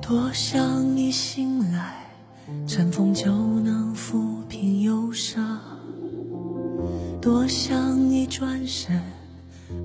[0.00, 1.94] 多想一醒来，
[2.66, 5.42] 晨风就能抚平忧伤；
[7.20, 9.00] 多想一转身，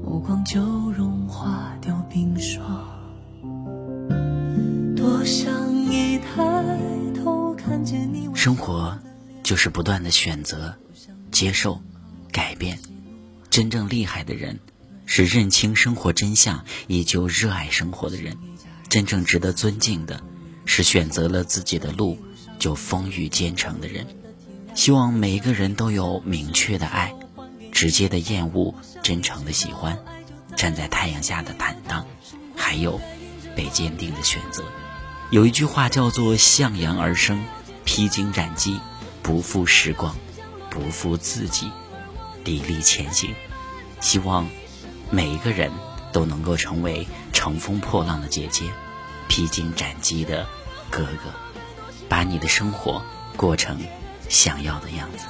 [0.04, 0.60] 目光就
[0.92, 2.62] 融化掉冰霜；
[4.96, 5.50] 多想
[5.86, 6.77] 一叹。
[8.48, 8.98] 生活
[9.44, 10.74] 就是不断的选择、
[11.34, 11.82] 接受、
[12.32, 12.80] 改变。
[13.50, 14.58] 真正厉害的人，
[15.06, 18.38] 是认清生活真相、依旧热爱生活的人。
[18.88, 20.24] 真正值得尊敬的，
[20.64, 22.18] 是选择了自己的路
[22.58, 24.08] 就风雨兼程的人。
[24.74, 27.14] 希望每一个人都有明确的爱，
[27.74, 30.00] 直接的厌恶，真诚的喜欢，
[30.56, 32.08] 站在太阳下的坦荡，
[32.56, 33.02] 还有
[33.58, 34.64] 被坚定的选择。
[35.32, 37.44] 有一句话叫做“向阳而生，
[37.88, 38.80] 披荆斩棘，
[39.24, 40.14] 不负时光，
[40.70, 41.72] 不负自己，
[42.44, 43.34] 砥砺前行”。
[44.02, 44.46] 希望
[45.10, 45.72] 每一个人。
[46.14, 48.72] 都能够成为乘风破浪的姐姐，
[49.28, 50.48] 披荆斩棘的
[50.90, 51.32] 哥哥，
[52.10, 53.04] 把你的生活
[53.36, 53.78] 过成
[54.28, 55.28] 想要的样子。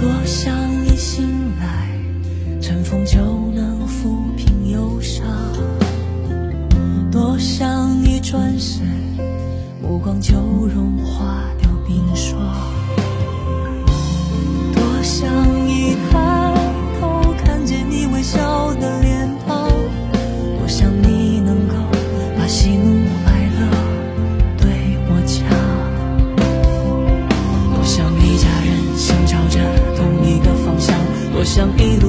[0.00, 0.54] 多想
[0.86, 1.26] 一醒
[1.58, 1.88] 来
[2.60, 3.18] 晨风就
[3.52, 5.26] 能抚平忧伤。
[7.10, 8.86] 多想一转身
[9.82, 10.36] 目光就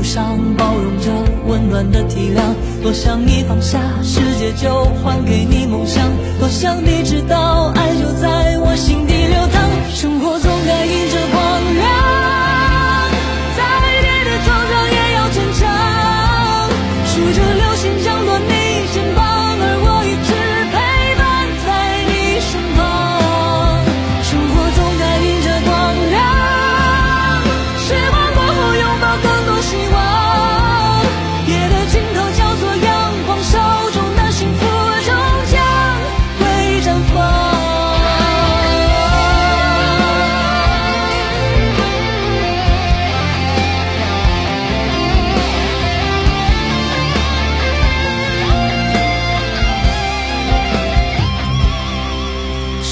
[0.09, 1.11] 上包容着
[1.45, 2.41] 温暖的体谅，
[2.81, 6.09] 多想你放下世界就还给你梦想，
[6.39, 8.18] 多想你知道爱就。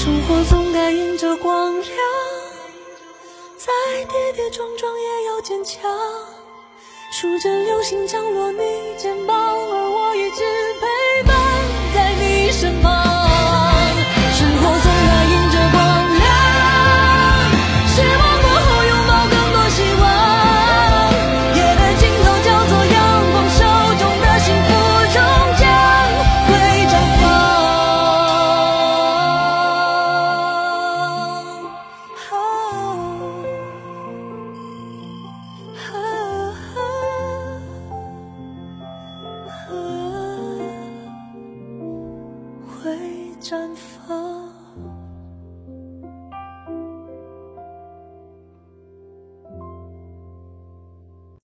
[0.08, 1.86] 生活总该迎着光亮，
[3.58, 5.82] 再跌跌撞撞也要坚强，
[7.12, 10.42] 数着流星降落你肩膀，而我一直
[10.80, 11.36] 陪伴
[11.94, 13.07] 在你身旁。
[43.48, 43.97] 绽放。